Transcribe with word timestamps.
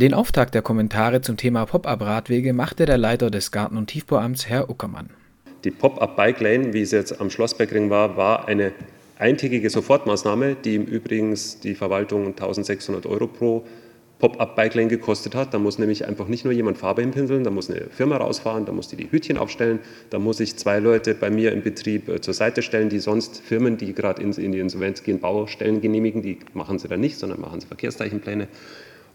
Den 0.00 0.14
Auftakt 0.14 0.54
der 0.54 0.62
Kommentare 0.62 1.22
zum 1.22 1.36
Thema 1.36 1.66
Pop-up-Radwege 1.66 2.52
machte 2.52 2.86
der 2.86 2.98
Leiter 2.98 3.32
des 3.32 3.50
Garten- 3.50 3.76
und 3.76 3.88
Tiefbauamts, 3.88 4.48
Herr 4.48 4.70
Uckermann. 4.70 5.10
Die 5.64 5.72
Pop-up-Bike 5.72 6.38
Lane, 6.38 6.72
wie 6.72 6.82
es 6.82 6.92
jetzt 6.92 7.20
am 7.20 7.30
Schlossbergring 7.30 7.90
war, 7.90 8.16
war 8.16 8.46
eine 8.46 8.70
eintägige 9.18 9.68
Sofortmaßnahme, 9.68 10.54
die 10.54 10.76
im 10.76 10.84
Übrigen 10.84 11.36
die 11.64 11.74
Verwaltung 11.74 12.28
1600 12.28 13.06
Euro 13.06 13.26
pro 13.26 13.66
Pop-up-Bike 14.20 14.76
Lane 14.76 14.86
gekostet 14.86 15.34
hat. 15.34 15.52
Da 15.52 15.58
muss 15.58 15.80
nämlich 15.80 16.06
einfach 16.06 16.28
nicht 16.28 16.44
nur 16.44 16.54
jemand 16.54 16.78
Farbe 16.78 17.02
hinpinseln, 17.02 17.42
da 17.42 17.50
muss 17.50 17.68
eine 17.68 17.86
Firma 17.90 18.18
rausfahren, 18.18 18.66
da 18.66 18.70
muss 18.70 18.86
die 18.86 18.94
die 18.94 19.10
Hütchen 19.10 19.36
aufstellen, 19.36 19.80
da 20.10 20.20
muss 20.20 20.38
ich 20.38 20.54
zwei 20.54 20.78
Leute 20.78 21.16
bei 21.16 21.28
mir 21.28 21.50
im 21.50 21.64
Betrieb 21.64 22.08
äh, 22.08 22.20
zur 22.20 22.34
Seite 22.34 22.62
stellen, 22.62 22.88
die 22.88 23.00
sonst 23.00 23.40
Firmen, 23.40 23.76
die 23.76 23.94
gerade 23.94 24.22
in, 24.22 24.30
in 24.30 24.52
die 24.52 24.60
Insolvenz 24.60 25.02
gehen, 25.02 25.18
Baustellen 25.18 25.80
genehmigen, 25.80 26.22
die 26.22 26.38
machen 26.54 26.78
sie 26.78 26.86
dann 26.86 27.00
nicht, 27.00 27.18
sondern 27.18 27.40
machen 27.40 27.60
sie 27.60 27.66
Verkehrszeichenpläne. 27.66 28.46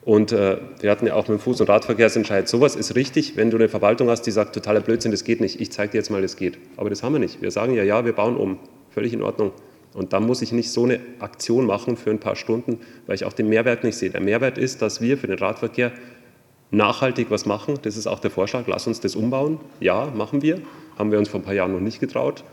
Und 0.05 0.33
äh, 0.33 0.57
wir 0.81 0.91
hatten 0.91 1.07
ja 1.07 1.13
auch 1.13 1.27
mit 1.29 1.39
dem 1.39 1.41
Fuß- 1.41 1.61
und 1.61 1.69
Radverkehrsentscheid, 1.69 2.49
sowas 2.49 2.75
ist 2.75 2.95
richtig, 2.95 3.37
wenn 3.37 3.49
du 3.49 3.57
eine 3.57 3.69
Verwaltung 3.69 4.09
hast, 4.09 4.23
die 4.23 4.31
sagt, 4.31 4.53
totaler 4.53 4.81
Blödsinn, 4.81 5.11
das 5.11 5.23
geht 5.23 5.39
nicht. 5.39 5.61
Ich 5.61 5.71
zeige 5.71 5.93
dir 5.93 5.97
jetzt 5.99 6.09
mal, 6.09 6.21
das 6.21 6.35
geht. 6.35 6.57
Aber 6.75 6.89
das 6.89 7.03
haben 7.03 7.13
wir 7.13 7.19
nicht. 7.19 7.41
Wir 7.41 7.51
sagen 7.51 7.73
ja, 7.73 7.83
ja, 7.83 8.03
wir 8.03 8.13
bauen 8.13 8.35
um. 8.35 8.59
Völlig 8.89 9.13
in 9.13 9.21
Ordnung. 9.21 9.51
Und 9.93 10.11
da 10.11 10.19
muss 10.19 10.41
ich 10.41 10.51
nicht 10.51 10.71
so 10.71 10.83
eine 10.83 10.99
Aktion 11.19 11.65
machen 11.65 11.95
für 11.95 12.09
ein 12.09 12.19
paar 12.19 12.35
Stunden, 12.35 12.79
weil 13.05 13.15
ich 13.15 13.25
auch 13.25 13.33
den 13.33 13.47
Mehrwert 13.47 13.83
nicht 13.83 13.95
sehe. 13.95 14.09
Der 14.09 14.21
Mehrwert 14.21 14.57
ist, 14.57 14.81
dass 14.81 15.01
wir 15.01 15.17
für 15.17 15.27
den 15.27 15.39
Radverkehr 15.39 15.91
nachhaltig 16.71 17.27
was 17.29 17.45
machen. 17.45 17.75
Das 17.83 17.95
ist 17.95 18.07
auch 18.07 18.19
der 18.19 18.31
Vorschlag. 18.31 18.65
Lass 18.67 18.87
uns 18.87 18.99
das 18.99 19.15
umbauen. 19.15 19.59
Ja, 19.79 20.11
machen 20.13 20.41
wir. 20.41 20.61
Haben 20.97 21.11
wir 21.11 21.19
uns 21.19 21.29
vor 21.29 21.39
ein 21.39 21.43
paar 21.43 21.53
Jahren 21.53 21.71
noch 21.71 21.79
nicht 21.79 21.99
getraut. 21.99 22.43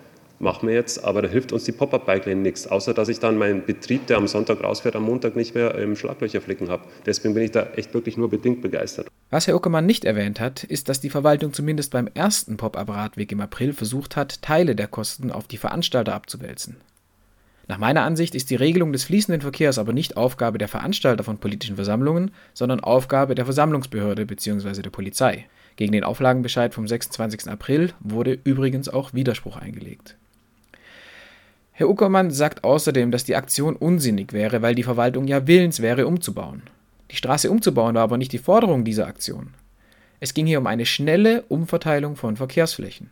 Machen 0.41 0.69
wir 0.69 0.75
jetzt. 0.75 1.05
Aber 1.05 1.21
da 1.21 1.29
hilft 1.29 1.53
uns 1.53 1.65
die 1.65 1.73
Pop-Up-Bike-Lane 1.73 2.41
nichts. 2.41 2.67
Außer, 2.67 2.95
dass 2.95 3.09
ich 3.11 3.21
dann 3.21 3.37
meinen 3.37 3.65
Betrieb, 3.67 4.07
der 4.07 4.17
am 4.17 4.27
Sonntag 4.27 4.65
rausfährt, 4.65 4.97
am 4.97 5.03
Montag 5.05 5.37
nicht 5.37 5.55
mehr 5.55 5.75
im 5.75 5.95
Schlaglöcher 5.97 6.41
flicken 6.41 6.71
habe. 6.71 6.85
Deswegen 7.05 7.35
bin 7.35 7.43
ich 7.43 7.51
da 7.51 7.69
echt 7.77 7.93
wirklich 7.93 8.17
nur 8.17 8.31
bedingt 8.31 8.63
begeistert. 8.63 9.09
Was 9.29 9.47
Herr 9.47 9.55
Uckermann 9.55 9.85
nicht 9.85 10.07
erwähnt 10.07 10.41
hat, 10.41 10.65
ist, 10.65 10.89
dass 10.89 10.99
die 10.99 11.11
Verwaltung 11.11 11.53
zumindest 11.53 11.93
beim 11.93 12.09
ersten 12.15 12.57
Pop-Up-Radweg 12.57 13.31
im 13.33 13.41
April 13.43 13.75
versucht 13.75 14.17
hat, 14.17 14.41
Teile 14.41 14.75
der 14.75 14.89
Kosten 14.89 15.31
auf 15.31 15.47
die 15.47 15.59
Veranstalter 15.59 16.15
abzuwälzen. 16.15 16.77
Nach 17.69 17.79
meiner 17.79 18.03
Ansicht 18.03 18.35
ist 18.35 18.49
die 18.49 18.57
Regelung 18.57 18.93
des 18.93 19.05
fließenden 19.05 19.43
Verkehrs 19.43 19.79
aber 19.79 19.93
nicht 19.93 20.17
Aufgabe 20.17 20.57
der 20.57 20.69
Veranstalter 20.69 21.23
von 21.23 21.39
politischen 21.39 21.77
Versammlungen, 21.77 22.31
sondern 22.55 22.81
Aufgabe 22.81 23.35
der 23.35 23.45
Versammlungsbehörde 23.45 24.25
bzw. 24.25 24.81
der 24.81 24.91
Polizei. 24.91 25.47
Gegen 25.77 25.93
den 25.93 26.03
Auflagenbescheid 26.03 26.75
vom 26.75 26.89
26. 26.89 27.49
April 27.49 27.93
wurde 28.01 28.39
übrigens 28.43 28.89
auch 28.89 29.13
Widerspruch 29.13 29.57
eingelegt. 29.57 30.17
Herr 31.81 31.89
Uckermann 31.89 32.31
sagt 32.31 32.63
außerdem, 32.63 33.11
dass 33.11 33.25
die 33.25 33.37
Aktion 33.37 33.75
unsinnig 33.75 34.35
wäre, 34.35 34.61
weil 34.61 34.75
die 34.75 34.83
Verwaltung 34.83 35.27
ja 35.27 35.47
willens 35.47 35.81
wäre, 35.81 36.07
umzubauen. 36.07 36.61
Die 37.11 37.17
Straße 37.17 37.51
umzubauen 37.51 37.95
war 37.95 38.03
aber 38.03 38.19
nicht 38.19 38.33
die 38.33 38.39
Forderung 38.39 38.85
dieser 38.85 39.07
Aktion. 39.07 39.55
Es 40.21 40.35
ging 40.35 40.45
hier 40.45 40.59
um 40.59 40.67
eine 40.67 40.85
schnelle 40.85 41.41
Umverteilung 41.49 42.17
von 42.17 42.37
Verkehrsflächen. 42.37 43.09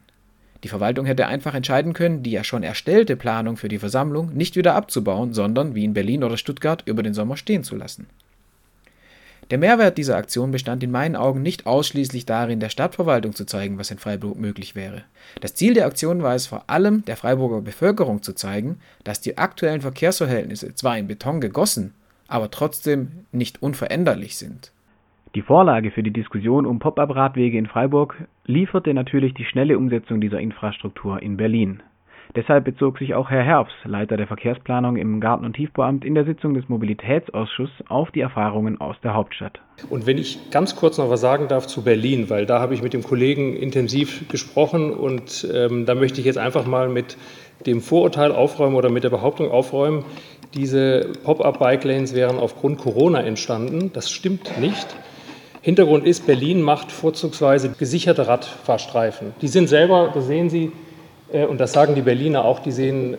Die 0.64 0.68
Verwaltung 0.68 1.06
hätte 1.06 1.28
einfach 1.28 1.54
entscheiden 1.54 1.94
können, 1.94 2.22
die 2.22 2.32
ja 2.32 2.44
schon 2.44 2.62
erstellte 2.62 3.16
Planung 3.16 3.56
für 3.56 3.70
die 3.70 3.78
Versammlung 3.78 4.34
nicht 4.34 4.54
wieder 4.54 4.74
abzubauen, 4.74 5.32
sondern, 5.32 5.74
wie 5.74 5.84
in 5.84 5.94
Berlin 5.94 6.22
oder 6.22 6.36
Stuttgart, 6.36 6.82
über 6.84 7.02
den 7.02 7.14
Sommer 7.14 7.38
stehen 7.38 7.64
zu 7.64 7.74
lassen. 7.74 8.06
Der 9.50 9.56
Mehrwert 9.56 9.96
dieser 9.96 10.16
Aktion 10.16 10.50
bestand 10.50 10.82
in 10.82 10.90
meinen 10.90 11.16
Augen 11.16 11.40
nicht 11.40 11.66
ausschließlich 11.66 12.26
darin, 12.26 12.60
der 12.60 12.68
Stadtverwaltung 12.68 13.32
zu 13.32 13.46
zeigen, 13.46 13.78
was 13.78 13.90
in 13.90 13.96
Freiburg 13.96 14.38
möglich 14.38 14.74
wäre. 14.74 15.04
Das 15.40 15.54
Ziel 15.54 15.72
der 15.72 15.86
Aktion 15.86 16.22
war 16.22 16.34
es 16.34 16.46
vor 16.46 16.64
allem, 16.66 17.02
der 17.06 17.16
Freiburger 17.16 17.62
Bevölkerung 17.62 18.22
zu 18.22 18.34
zeigen, 18.34 18.78
dass 19.04 19.22
die 19.22 19.38
aktuellen 19.38 19.80
Verkehrsverhältnisse 19.80 20.74
zwar 20.74 20.98
in 20.98 21.08
Beton 21.08 21.40
gegossen, 21.40 21.94
aber 22.26 22.50
trotzdem 22.50 23.08
nicht 23.32 23.62
unveränderlich 23.62 24.36
sind. 24.36 24.70
Die 25.34 25.42
Vorlage 25.42 25.90
für 25.90 26.02
die 26.02 26.12
Diskussion 26.12 26.66
um 26.66 26.78
Pop-up-Radwege 26.78 27.56
in 27.56 27.66
Freiburg 27.66 28.16
lieferte 28.44 28.92
natürlich 28.92 29.32
die 29.34 29.44
schnelle 29.44 29.78
Umsetzung 29.78 30.20
dieser 30.20 30.40
Infrastruktur 30.40 31.22
in 31.22 31.38
Berlin. 31.38 31.82
Deshalb 32.36 32.64
bezog 32.64 32.98
sich 32.98 33.14
auch 33.14 33.30
Herr 33.30 33.42
Herbst, 33.42 33.74
Leiter 33.84 34.16
der 34.16 34.26
Verkehrsplanung 34.26 34.96
im 34.96 35.20
Garten- 35.20 35.44
und 35.44 35.54
Tiefbauamt, 35.54 36.04
in 36.04 36.14
der 36.14 36.24
Sitzung 36.24 36.54
des 36.54 36.68
Mobilitätsausschusses 36.68 37.74
auf 37.88 38.10
die 38.10 38.20
Erfahrungen 38.20 38.80
aus 38.80 38.96
der 39.02 39.14
Hauptstadt. 39.14 39.60
Und 39.88 40.06
wenn 40.06 40.18
ich 40.18 40.50
ganz 40.50 40.76
kurz 40.76 40.98
noch 40.98 41.10
was 41.10 41.20
sagen 41.20 41.48
darf 41.48 41.66
zu 41.66 41.82
Berlin, 41.82 42.28
weil 42.28 42.44
da 42.44 42.60
habe 42.60 42.74
ich 42.74 42.82
mit 42.82 42.92
dem 42.92 43.02
Kollegen 43.02 43.56
intensiv 43.56 44.28
gesprochen 44.28 44.92
und 44.92 45.48
ähm, 45.52 45.86
da 45.86 45.94
möchte 45.94 46.20
ich 46.20 46.26
jetzt 46.26 46.38
einfach 46.38 46.66
mal 46.66 46.88
mit 46.88 47.16
dem 47.66 47.80
Vorurteil 47.80 48.32
aufräumen 48.32 48.76
oder 48.76 48.90
mit 48.90 49.04
der 49.04 49.10
Behauptung 49.10 49.50
aufräumen, 49.50 50.04
diese 50.54 51.12
Pop-up-Bike-Lanes 51.24 52.14
wären 52.14 52.38
aufgrund 52.38 52.78
Corona 52.78 53.22
entstanden. 53.22 53.90
Das 53.92 54.10
stimmt 54.10 54.58
nicht. 54.58 54.86
Hintergrund 55.60 56.06
ist, 56.06 56.26
Berlin 56.26 56.62
macht 56.62 56.92
vorzugsweise 56.92 57.74
gesicherte 57.78 58.26
Radfahrstreifen. 58.26 59.34
Die 59.42 59.48
sind 59.48 59.68
selber, 59.68 60.10
das 60.14 60.26
sehen 60.26 60.48
Sie, 60.48 60.72
und 61.32 61.58
das 61.58 61.72
sagen 61.72 61.94
die 61.94 62.02
Berliner 62.02 62.44
auch, 62.44 62.60
die 62.60 62.72
sehen 62.72 63.16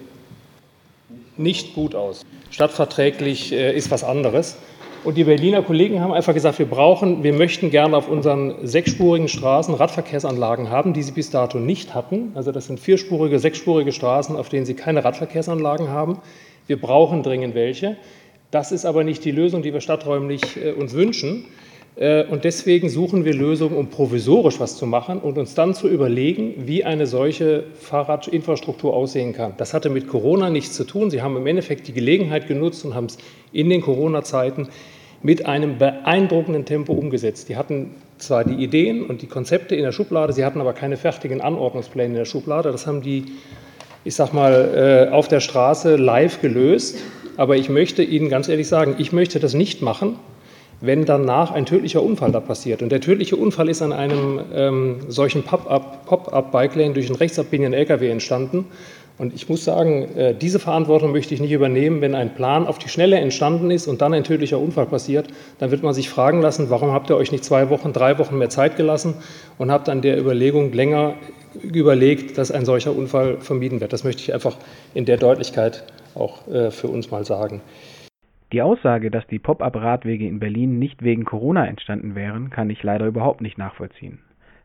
nicht 1.37 1.73
gut 1.73 1.95
aus. 1.95 2.25
Stadtverträglich 2.51 3.51
äh, 3.51 3.75
ist 3.75 3.91
was 3.91 4.03
anderes. 4.03 4.57
Und 5.05 5.15
die 5.15 5.23
Berliner 5.23 5.61
Kollegen 5.61 6.01
haben 6.01 6.11
einfach 6.11 6.33
gesagt, 6.33 6.59
wir 6.59 6.65
brauchen, 6.65 7.23
wir 7.23 7.31
möchten 7.31 7.69
gerne 7.69 7.95
auf 7.95 8.09
unseren 8.09 8.67
sechsspurigen 8.67 9.29
Straßen 9.29 9.73
Radverkehrsanlagen 9.73 10.69
haben, 10.69 10.93
die 10.93 11.03
sie 11.03 11.13
bis 11.13 11.29
dato 11.29 11.57
nicht 11.57 11.95
hatten. 11.95 12.33
Also 12.35 12.51
das 12.51 12.67
sind 12.67 12.81
vierspurige, 12.81 13.39
sechsspurige 13.39 13.93
Straßen, 13.93 14.35
auf 14.35 14.49
denen 14.49 14.65
sie 14.65 14.73
keine 14.73 15.05
Radverkehrsanlagen 15.05 15.87
haben. 15.87 16.17
Wir 16.67 16.81
brauchen 16.81 17.23
dringend 17.23 17.55
welche. 17.55 17.95
Das 18.51 18.73
ist 18.73 18.85
aber 18.85 19.05
nicht 19.05 19.23
die 19.23 19.31
Lösung, 19.31 19.61
die 19.61 19.73
wir 19.73 19.79
stadträumlich 19.79 20.57
äh, 20.57 20.73
uns 20.73 20.93
wünschen. 20.93 21.45
Äh, 21.95 22.25
und 22.25 22.43
deswegen 22.43 22.89
suchen 22.89 23.25
wir 23.25 23.33
Lösungen, 23.33 23.75
um 23.75 23.87
provisorisch 23.87 24.59
was 24.59 24.77
zu 24.77 24.85
machen 24.85 25.19
und 25.19 25.37
uns 25.37 25.55
dann 25.55 25.73
zu 25.73 25.87
überlegen, 25.87 26.53
wie 26.65 26.83
eine 26.83 27.07
solche 27.07 27.63
Fahrradinfrastruktur 27.79 28.93
aussehen 28.93 29.33
kann. 29.33 29.53
Das 29.57 29.73
hatte 29.73 29.89
mit 29.89 30.07
Corona 30.07 30.49
nichts 30.49 30.75
zu 30.75 30.83
tun. 30.83 31.09
Sie 31.09 31.21
haben 31.21 31.35
im 31.37 31.47
Endeffekt 31.47 31.87
die 31.87 31.93
Gelegenheit 31.93 32.47
genutzt 32.47 32.85
und 32.85 32.95
haben 32.95 33.05
es 33.05 33.17
in 33.51 33.69
den 33.69 33.81
Corona-Zeiten 33.81 34.69
mit 35.21 35.45
einem 35.45 35.77
beeindruckenden 35.77 36.65
Tempo 36.65 36.93
umgesetzt. 36.93 37.49
Die 37.49 37.57
hatten 37.57 37.91
zwar 38.17 38.43
die 38.43 38.63
Ideen 38.63 39.05
und 39.05 39.21
die 39.21 39.27
Konzepte 39.27 39.75
in 39.75 39.83
der 39.83 39.91
Schublade, 39.91 40.33
sie 40.33 40.45
hatten 40.45 40.61
aber 40.61 40.73
keine 40.73 40.97
fertigen 40.97 41.41
Anordnungspläne 41.41 42.09
in 42.09 42.15
der 42.15 42.25
Schublade. 42.25 42.71
Das 42.71 42.87
haben 42.87 43.01
die, 43.01 43.25
ich 44.03 44.15
sag 44.15 44.33
mal, 44.33 45.07
äh, 45.09 45.13
auf 45.13 45.27
der 45.27 45.39
Straße 45.39 45.95
live 45.95 46.41
gelöst. 46.41 46.99
Aber 47.37 47.55
ich 47.55 47.69
möchte 47.69 48.03
Ihnen 48.03 48.29
ganz 48.29 48.49
ehrlich 48.49 48.67
sagen, 48.67 48.95
ich 48.97 49.13
möchte 49.13 49.39
das 49.39 49.53
nicht 49.53 49.81
machen, 49.81 50.17
wenn 50.81 51.05
danach 51.05 51.51
ein 51.51 51.65
tödlicher 51.65 52.01
Unfall 52.01 52.31
da 52.31 52.39
passiert. 52.39 52.81
Und 52.81 52.91
der 52.91 53.01
tödliche 53.01 53.35
Unfall 53.35 53.69
ist 53.69 53.81
an 53.81 53.91
einem 53.91 54.39
ähm, 54.53 54.95
solchen 55.07 55.43
Pop-up-Bike-Lane 55.43 56.93
durch 56.93 57.07
einen 57.07 57.15
rechtsabbiegenden 57.15 57.73
LKW 57.73 58.09
entstanden. 58.09 58.65
Und 59.17 59.33
ich 59.33 59.49
muss 59.49 59.65
sagen, 59.65 60.15
äh, 60.15 60.33
diese 60.33 60.59
Verantwortung 60.59 61.11
möchte 61.11 61.33
ich 61.33 61.41
nicht 61.41 61.51
übernehmen. 61.51 61.99
Wenn 61.99 62.15
ein 62.15 62.33
Plan 62.33 62.65
auf 62.65 62.79
die 62.79 62.87
Schnelle 62.87 63.17
entstanden 63.17 63.69
ist 63.69 63.87
und 63.87 64.01
dann 64.01 64.13
ein 64.13 64.23
tödlicher 64.23 64.57
Unfall 64.57 64.85
passiert, 64.85 65.27
dann 65.59 65.71
wird 65.71 65.83
man 65.83 65.93
sich 65.93 66.09
fragen 66.09 66.41
lassen, 66.41 66.69
warum 66.69 66.91
habt 66.91 67.09
ihr 67.09 67.17
euch 67.17 67.33
nicht 67.33 67.43
zwei 67.43 67.69
Wochen, 67.69 67.91
drei 67.91 68.17
Wochen 68.17 68.37
mehr 68.37 68.49
Zeit 68.49 68.77
gelassen 68.77 69.15
und 69.57 69.71
habt 69.71 69.89
an 69.89 70.01
der 70.01 70.17
Überlegung 70.17 70.71
länger 70.71 71.15
überlegt, 71.61 72.37
dass 72.37 72.49
ein 72.51 72.63
solcher 72.63 72.95
Unfall 72.95 73.37
vermieden 73.41 73.81
wird. 73.81 73.91
Das 73.91 74.05
möchte 74.05 74.21
ich 74.21 74.33
einfach 74.33 74.55
in 74.93 75.03
der 75.03 75.17
Deutlichkeit 75.17 75.83
auch 76.15 76.47
äh, 76.47 76.71
für 76.71 76.87
uns 76.87 77.11
mal 77.11 77.25
sagen. 77.25 77.61
Die 78.51 78.63
Aussage, 78.63 79.11
dass 79.11 79.27
die 79.27 79.37
Pop-up-Radwege 79.37 80.27
in 80.27 80.39
Berlin 80.39 80.79
nicht 80.79 81.03
wegen 81.03 81.23
Corona 81.23 81.67
entstanden 81.67 82.15
wären, 82.15 82.49
kann 82.49 82.71
ich 82.71 82.81
leider 82.81 83.05
überhaupt 83.05 83.41
nicht 83.41 83.59
nachvollziehen. 83.59 84.21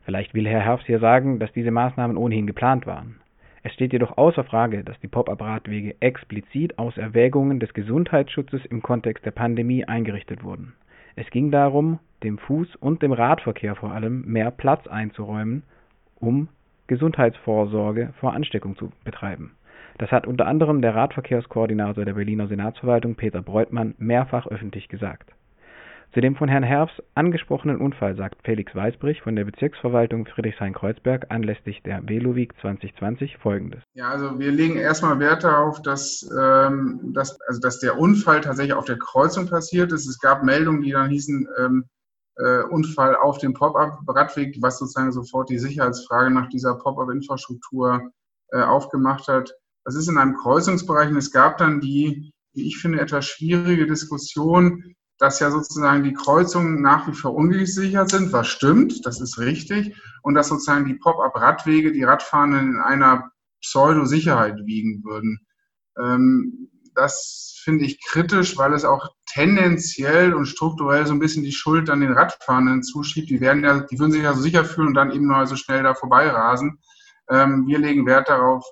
Vielleicht 0.06 0.33
will 0.33 0.49
Herr 0.49 0.62
Herbst 0.62 0.87
hier 0.87 1.00
sagen, 1.00 1.39
dass 1.39 1.53
diese 1.53 1.71
Maßnahmen 1.71 2.17
ohnehin 2.17 2.47
geplant 2.47 2.87
waren. 2.87 3.17
Es 3.62 3.75
steht 3.75 3.93
jedoch 3.93 4.17
außer 4.17 4.43
Frage, 4.45 4.84
dass 4.84 4.99
die 5.00 5.09
Pop-up-Radwege 5.09 5.97
explizit 6.00 6.78
aus 6.78 6.97
Erwägungen 6.97 7.61
des 7.61 7.75
Gesundheitsschutzes 7.75 8.65
im 8.65 8.81
Kontext 8.81 9.27
der 9.27 9.33
Pandemie 9.33 9.84
eingerichtet 9.84 10.43
wurden. 10.43 10.72
Es 11.15 11.28
ging 11.28 11.51
darum, 11.51 11.99
dem 12.22 12.39
Fuß- 12.39 12.78
und 12.78 13.03
dem 13.03 13.13
Radverkehr 13.13 13.75
vor 13.75 13.92
allem 13.92 14.25
mehr 14.25 14.51
Platz 14.51 14.86
einzuräumen, 14.86 15.63
um 16.19 16.48
Gesundheitsvorsorge 16.86 18.15
vor 18.19 18.33
Ansteckung 18.33 18.77
zu 18.77 18.92
betreiben 19.04 19.53
das 19.99 20.11
hat 20.11 20.27
unter 20.27 20.47
anderem 20.47 20.83
der 20.83 20.95
Radverkehrskoordinator 20.95 22.05
der 22.05 22.15
Berliner 22.15 22.49
Senatsverwaltung 22.49 23.15
Peter 23.15 23.43
Breutmann 23.43 23.95
mehrfach 23.99 24.47
öffentlich 24.47 24.89
gesagt. 24.89 25.31
Zu 26.15 26.21
dem 26.21 26.37
von 26.37 26.49
Herrn 26.49 26.63
Herbst 26.63 27.03
angesprochenen 27.17 27.81
Unfall 27.81 28.15
sagt 28.15 28.37
Felix 28.45 28.73
Weisbrich 28.77 29.21
von 29.23 29.35
der 29.35 29.45
Bezirksverwaltung 29.45 30.27
Friedrichshain-Kreuzberg 30.27 31.27
anlässlich 31.31 31.83
der 31.83 32.09
Velowig 32.09 32.55
2020 32.61 33.37
Folgendes. 33.39 33.83
Ja, 33.95 34.11
also 34.11 34.39
wir 34.39 34.53
legen 34.53 34.77
erstmal 34.77 35.19
Wert 35.19 35.43
darauf, 35.43 35.83
dass, 35.83 36.25
ähm, 36.41 37.01
dass, 37.13 37.37
also 37.49 37.61
dass 37.61 37.81
der 37.81 37.99
Unfall 37.99 38.43
tatsächlich 38.43 38.75
auf 38.75 38.85
der 38.85 38.99
Kreuzung 38.99 39.49
passiert 39.49 39.91
ist. 39.91 40.07
Es 40.07 40.21
gab 40.21 40.45
Meldungen, 40.45 40.83
die 40.83 40.93
dann 40.93 41.11
hießen, 41.11 41.49
ähm, 41.59 41.85
äh, 42.37 42.63
Unfall 42.63 43.17
auf 43.17 43.39
dem 43.39 43.53
Pop-up-Radweg, 43.53 44.59
was 44.61 44.79
sozusagen 44.79 45.11
sofort 45.11 45.51
die 45.51 45.59
Sicherheitsfrage 45.59 46.31
nach 46.31 46.49
dieser 46.49 46.77
Pop-up-Infrastruktur 46.77 48.13
äh, 48.53 48.63
aufgemacht 48.63 49.27
hat. 49.27 49.53
Das 49.84 49.95
ist 49.95 50.09
in 50.09 50.19
einem 50.19 50.34
Kreuzungsbereich 50.34 51.10
und 51.10 51.16
es 51.16 51.31
gab 51.31 51.59
dann 51.59 51.81
die, 51.81 52.33
wie 52.54 52.66
ich 52.66 52.78
finde, 52.78 53.01
etwas 53.01 53.27
schwierige 53.27 53.86
Diskussion, 53.86 54.95
dass 55.19 55.41
ja 55.41 55.51
sozusagen 55.51 56.03
die 56.03 56.15
Kreuzungen 56.15 56.83
nach 56.83 57.07
wie 57.07 57.15
vor 57.15 57.34
ungesichert 57.34 58.10
sind, 58.10 58.33
was 58.33 58.48
stimmt, 58.48 59.07
das 59.07 59.21
ist 59.21 59.39
richtig, 59.39 59.97
und 60.22 60.34
dass 60.34 60.48
sozusagen 60.48 60.86
die 60.86 60.95
Pop-up-Radwege 60.95 61.92
die 61.92 62.03
Radfahrenden 62.03 62.75
in 62.75 62.81
einer 62.81 63.31
Pseudo-Sicherheit 63.60 64.59
wiegen 64.65 65.04
würden. 65.04 65.47
Ähm, 65.98 66.71
das 66.95 67.60
finde 67.63 67.84
ich 67.84 68.01
kritisch, 68.04 68.57
weil 68.57 68.72
es 68.72 68.84
auch 68.84 69.09
tendenziell 69.27 70.34
und 70.34 70.47
strukturell 70.47 71.07
so 71.07 71.13
ein 71.13 71.19
bisschen 71.19 71.42
die 71.42 71.53
Schuld 71.53 71.91
an 71.91 72.01
den 72.01 72.13
Radfahrenden 72.13 72.83
zuschiebt. 72.83 73.31
Die 73.31 73.41
werden 73.41 73.65
ja, 73.65 73.81
die 73.81 73.98
würden 73.98 74.13
sich 74.13 74.22
ja 74.22 74.34
so 74.34 74.42
sicher 74.42 74.65
fühlen 74.65 74.89
und 74.89 74.95
dann 74.95 75.10
eben 75.10 75.27
mal 75.27 75.47
so 75.47 75.57
schnell 75.57 75.83
da 75.83 75.95
vorbeirasen. 75.95 76.78
Ähm, 77.28 77.66
wir 77.66 77.78
legen 77.78 78.07
Wert 78.07 78.28
darauf, 78.28 78.65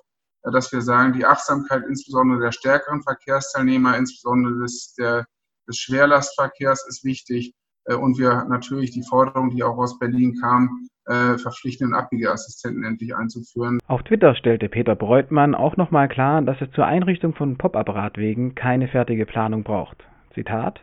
dass 0.51 0.71
wir 0.71 0.81
sagen, 0.81 1.13
die 1.13 1.25
Achtsamkeit 1.25 1.83
insbesondere 1.87 2.39
der 2.39 2.51
stärkeren 2.51 3.01
Verkehrsteilnehmer, 3.01 3.97
insbesondere 3.97 4.59
des, 4.61 4.93
der, 4.97 5.25
des 5.67 5.77
Schwerlastverkehrs 5.77 6.85
ist 6.87 7.03
wichtig. 7.03 7.53
Äh, 7.85 7.95
und 7.95 8.17
wir 8.17 8.45
natürlich 8.45 8.91
die 8.91 9.03
Forderung, 9.03 9.49
die 9.51 9.63
auch 9.63 9.77
aus 9.77 9.99
Berlin 9.99 10.37
kam, 10.39 10.87
äh, 11.05 11.37
verpflichtenden 11.37 11.95
Abbiegeassistenten 11.95 12.83
endlich 12.83 13.15
einzuführen. 13.15 13.79
Auf 13.87 14.03
Twitter 14.03 14.35
stellte 14.35 14.69
Peter 14.69 14.95
Breutmann 14.95 15.55
auch 15.55 15.77
nochmal 15.77 16.07
klar, 16.07 16.41
dass 16.41 16.61
es 16.61 16.71
zur 16.71 16.85
Einrichtung 16.85 17.33
von 17.33 17.57
Pop-up-Radwegen 17.57 18.55
keine 18.55 18.87
fertige 18.87 19.25
Planung 19.25 19.63
braucht. 19.63 19.97
Zitat 20.33 20.81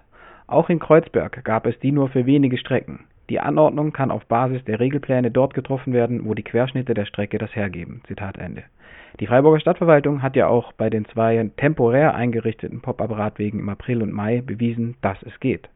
Auch 0.51 0.69
in 0.69 0.81
Kreuzberg 0.81 1.45
gab 1.45 1.65
es 1.65 1.79
die 1.79 1.93
nur 1.93 2.09
für 2.09 2.27
wenige 2.27 2.59
Strecken. 2.59 3.05
Die 3.29 3.39
Anordnung 3.39 3.93
kann 3.93 4.11
auf 4.11 4.27
Basis 4.27 4.65
der 4.65 4.81
Regelpläne 4.81 5.31
dort 5.31 5.55
getroffen 5.55 5.93
werden, 5.93 6.25
wo 6.25 6.35
die 6.35 6.43
Querschnitte 6.43 6.93
der 6.93 7.05
Strecke 7.05 7.39
das 7.39 7.55
hergeben. 7.55 8.03
Zitat 8.09 8.37
Ende. 8.37 8.65
Die 9.21 9.29
Freiburger 9.29 9.61
Stadtverwaltung 9.61 10.23
hat 10.23 10.35
ja 10.35 10.49
auch 10.49 10.73
bei 10.73 10.91
den 10.91 11.05
zwei 11.05 11.49
temporär 11.57 12.17
eingerichteten 12.17 12.81
Pop-up-Radwegen 12.81 13.61
im 13.61 13.69
April 13.69 14.03
und 14.03 14.13
Mai 14.13 14.41
bewiesen, 14.41 14.97
dass 15.03 15.23
es 15.23 15.39
geht. 15.39 15.69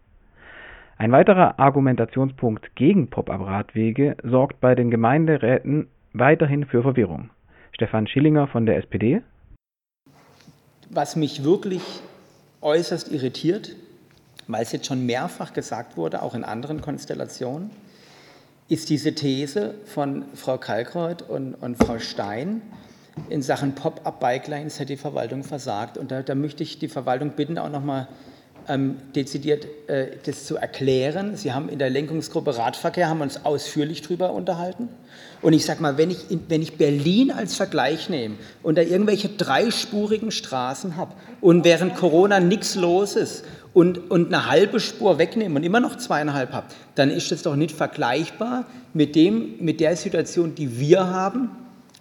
Ein 0.99 1.13
weiterer 1.13 1.61
Argumentationspunkt 1.61 2.75
gegen 2.75 3.11
Pop-up-Radwege 3.11 4.17
sorgt 4.25 4.61
bei 4.61 4.75
den 4.75 4.91
Gemeinderäten 4.91 5.87
weiterhin 6.15 6.67
für 6.67 6.83
Verwirrung. 6.83 7.31
Stefan 7.71 8.09
Schillinger 8.09 8.49
von 8.49 8.67
der 8.67 8.79
SPD. 8.79 9.23
Was 10.91 11.15
mich 11.15 11.45
wirklich 11.45 12.01
äußerst 12.61 13.13
irritiert, 13.13 13.77
weil 14.47 14.63
es 14.63 14.73
jetzt 14.73 14.87
schon 14.87 15.07
mehrfach 15.07 15.53
gesagt 15.53 15.97
wurde, 15.97 16.23
auch 16.23 16.35
in 16.35 16.45
anderen 16.45 16.81
Konstellationen, 16.81 17.71
ist 18.69 18.89
diese 18.89 19.15
These 19.15 19.75
von 19.85 20.25
Frau 20.35 20.59
Kalkreuth 20.59 21.23
und, 21.23 21.55
und 21.55 21.77
Frau 21.77 21.99
Stein, 21.99 22.63
in 23.29 23.43
Sachen 23.43 23.75
Pop-up-Bikelines 23.75 24.81
hat 24.81 24.89
die 24.89 24.97
Verwaltung 24.97 25.45
versagt. 25.45 25.99
Und 25.99 26.11
da, 26.11 26.23
da 26.23 26.35
möchte 26.35 26.63
ich 26.63 26.79
die 26.79 26.89
Verwaltung 26.89 27.31
bitten, 27.31 27.59
auch 27.59 27.69
nochmal 27.71 28.09
ähm, 28.69 28.97
dezidiert 29.15 29.67
äh, 29.89 30.09
das 30.25 30.47
zu 30.47 30.57
erklären. 30.57 31.37
Sie 31.37 31.53
haben 31.53 31.69
in 31.69 31.79
der 31.79 31.91
Lenkungsgruppe 31.91 32.57
Radverkehr 32.57 33.09
haben 33.09 33.21
uns 33.21 33.45
ausführlich 33.45 34.03
darüber 34.03 34.33
unterhalten. 34.33 34.89
Und 35.43 35.53
ich 35.53 35.65
sage 35.65 35.83
mal, 35.83 35.99
wenn 35.99 36.11
ich, 36.11 36.31
in, 36.31 36.41
wenn 36.49 36.63
ich 36.63 36.79
Berlin 36.79 37.31
als 37.31 37.55
Vergleich 37.55 38.09
nehme 38.09 38.37
und 38.63 38.79
da 38.79 38.83
irgendwelche 38.83 39.29
dreispurigen 39.29 40.31
Straßen 40.31 40.97
habe 40.97 41.13
und 41.41 41.65
während 41.65 41.95
Corona 41.97 42.41
nichts 42.41 42.75
los 42.75 43.17
ist 43.17 43.45
und, 43.75 44.11
und 44.11 44.33
eine 44.33 44.49
halbe 44.49 44.81
Spur 44.81 45.19
wegnehme 45.19 45.57
und 45.57 45.63
immer 45.63 45.81
noch 45.81 45.97
zweieinhalb 45.97 46.53
habe, 46.53 46.69
dann 46.95 47.11
ist 47.11 47.31
das 47.31 47.43
doch 47.43 47.57
nicht 47.57 47.77
vergleichbar 47.77 48.67
mit, 48.95 49.15
dem, 49.17 49.57
mit 49.61 49.81
der 49.81 49.97
Situation, 49.97 50.55
die 50.55 50.81
wir 50.81 51.09
haben 51.09 51.51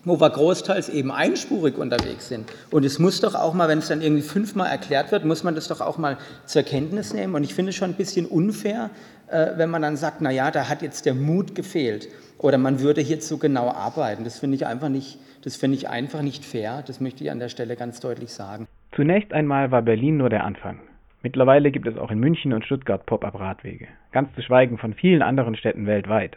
wo 0.05 0.19
wir 0.19 0.29
großteils 0.29 0.89
eben 0.89 1.11
einspurig 1.11 1.77
unterwegs 1.77 2.27
sind. 2.27 2.51
Und 2.71 2.85
es 2.85 2.99
muss 2.99 3.21
doch 3.21 3.35
auch 3.35 3.53
mal, 3.53 3.69
wenn 3.69 3.79
es 3.79 3.87
dann 3.87 4.01
irgendwie 4.01 4.23
fünfmal 4.23 4.69
erklärt 4.69 5.11
wird, 5.11 5.25
muss 5.25 5.43
man 5.43 5.55
das 5.55 5.67
doch 5.67 5.81
auch 5.81 5.97
mal 5.97 6.17
zur 6.45 6.63
Kenntnis 6.63 7.13
nehmen. 7.13 7.35
Und 7.35 7.43
ich 7.43 7.53
finde 7.53 7.69
es 7.69 7.75
schon 7.75 7.91
ein 7.91 7.95
bisschen 7.95 8.25
unfair, 8.25 8.89
äh, 9.27 9.51
wenn 9.57 9.69
man 9.69 9.81
dann 9.81 9.95
sagt, 9.95 10.21
na 10.21 10.31
ja, 10.31 10.51
da 10.51 10.69
hat 10.69 10.81
jetzt 10.81 11.05
der 11.05 11.13
Mut 11.13 11.55
gefehlt 11.55 12.07
oder 12.37 12.57
man 12.57 12.81
würde 12.81 13.01
hier 13.01 13.19
zu 13.19 13.37
genau 13.37 13.69
arbeiten. 13.69 14.23
Das 14.23 14.39
finde 14.39 14.55
ich 14.55 14.65
einfach 14.67 14.89
nicht, 14.89 15.17
das 15.43 15.55
finde 15.55 15.77
ich 15.77 15.89
einfach 15.89 16.21
nicht 16.21 16.45
fair. 16.45 16.83
Das 16.85 16.99
möchte 16.99 17.23
ich 17.23 17.31
an 17.31 17.39
der 17.39 17.49
Stelle 17.49 17.75
ganz 17.75 17.99
deutlich 17.99 18.31
sagen. 18.31 18.67
Zunächst 18.95 19.33
einmal 19.33 19.71
war 19.71 19.81
Berlin 19.81 20.17
nur 20.17 20.29
der 20.29 20.43
Anfang. 20.43 20.79
Mittlerweile 21.23 21.71
gibt 21.71 21.87
es 21.87 21.97
auch 21.97 22.11
in 22.11 22.19
München 22.19 22.51
und 22.51 22.65
Stuttgart 22.65 23.05
Pop-up-Radwege, 23.05 23.87
ganz 24.11 24.33
zu 24.35 24.41
schweigen 24.41 24.77
von 24.77 24.93
vielen 24.93 25.21
anderen 25.21 25.55
Städten 25.55 25.87
weltweit. 25.87 26.35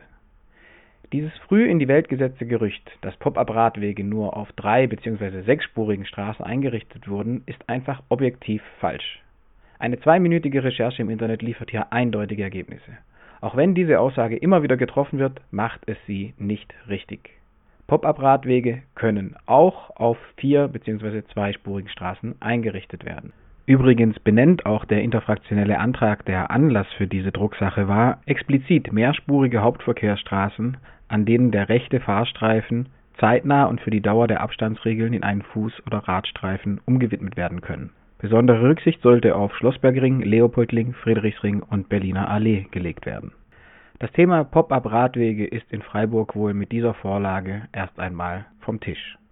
Dieses 1.12 1.32
früh 1.46 1.68
in 1.68 1.78
die 1.78 1.86
Welt 1.86 2.08
gesetzte 2.08 2.46
Gerücht, 2.46 2.90
dass 3.00 3.16
Pop-up-Radwege 3.18 4.02
nur 4.02 4.36
auf 4.36 4.50
drei 4.52 4.88
bzw. 4.88 5.42
sechsspurigen 5.42 6.04
Straßen 6.04 6.44
eingerichtet 6.44 7.08
wurden, 7.08 7.44
ist 7.46 7.68
einfach 7.68 8.02
objektiv 8.08 8.60
falsch. 8.80 9.20
Eine 9.78 10.00
zweiminütige 10.00 10.64
Recherche 10.64 11.02
im 11.02 11.10
Internet 11.10 11.42
liefert 11.42 11.70
hier 11.70 11.92
eindeutige 11.92 12.42
Ergebnisse. 12.42 12.98
Auch 13.40 13.56
wenn 13.56 13.74
diese 13.74 14.00
Aussage 14.00 14.36
immer 14.36 14.64
wieder 14.64 14.76
getroffen 14.76 15.20
wird, 15.20 15.40
macht 15.52 15.82
es 15.86 15.96
sie 16.06 16.34
nicht 16.38 16.74
richtig. 16.88 17.30
Pop-up-Radwege 17.86 18.82
können 18.96 19.36
auch 19.46 19.90
auf 19.94 20.18
vier 20.36 20.66
bzw. 20.66 21.22
zweispurigen 21.32 21.88
Straßen 21.88 22.34
eingerichtet 22.40 23.04
werden. 23.04 23.32
Übrigens 23.66 24.18
benennt 24.20 24.64
auch 24.64 24.84
der 24.84 25.02
interfraktionelle 25.02 25.78
Antrag, 25.78 26.24
der 26.24 26.50
Anlass 26.50 26.86
für 26.96 27.06
diese 27.06 27.32
Drucksache 27.32 27.88
war, 27.88 28.20
explizit 28.26 28.92
mehrspurige 28.92 29.60
Hauptverkehrsstraßen 29.60 30.76
an 31.08 31.24
denen 31.24 31.50
der 31.50 31.68
rechte 31.68 32.00
Fahrstreifen 32.00 32.88
zeitnah 33.18 33.64
und 33.64 33.80
für 33.80 33.90
die 33.90 34.02
Dauer 34.02 34.26
der 34.26 34.40
Abstandsregeln 34.40 35.12
in 35.12 35.22
einen 35.22 35.42
Fuß 35.42 35.72
oder 35.86 35.98
Radstreifen 35.98 36.80
umgewidmet 36.84 37.36
werden 37.36 37.60
können. 37.60 37.90
Besondere 38.18 38.62
Rücksicht 38.62 39.02
sollte 39.02 39.36
auf 39.36 39.54
Schlossbergring, 39.56 40.20
Leopoldring, 40.20 40.94
Friedrichsring 40.94 41.62
und 41.62 41.88
Berliner 41.88 42.30
Allee 42.30 42.66
gelegt 42.70 43.06
werden. 43.06 43.32
Das 43.98 44.12
Thema 44.12 44.44
Pop-up-Radwege 44.44 45.46
ist 45.46 45.70
in 45.72 45.82
Freiburg 45.82 46.34
wohl 46.34 46.52
mit 46.52 46.72
dieser 46.72 46.94
Vorlage 46.94 47.62
erst 47.72 47.98
einmal 47.98 48.46
vom 48.60 48.80
Tisch 48.80 49.16